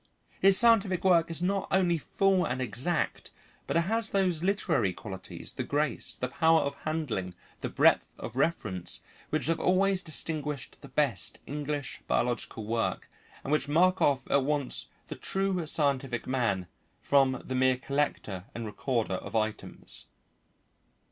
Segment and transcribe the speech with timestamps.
[0.41, 3.29] His scientific work is not only full and exact
[3.67, 8.35] but it has those literary qualities, the grace, the power of handling, the breadth of
[8.35, 13.11] reference, which have always distinguished the best English biological work,
[13.43, 16.65] and which mark off at once the true scientific man
[17.03, 20.07] from the mere collector and recorder of items.